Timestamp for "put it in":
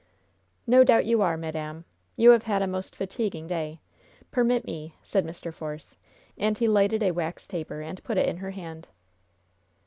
8.03-8.37